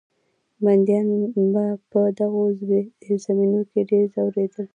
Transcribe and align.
بندیان 0.63 1.07
به 1.53 1.65
په 1.91 1.99
دغو 2.19 2.43
زیرزمینیو 2.59 3.67
کې 3.71 3.79
ډېر 3.89 4.03
ځورېدل. 4.13 4.65